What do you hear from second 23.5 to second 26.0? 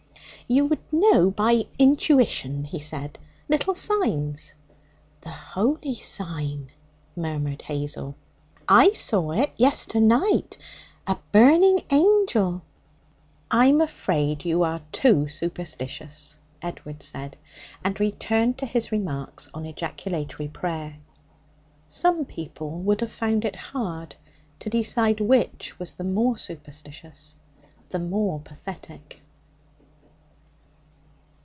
hard to decide which was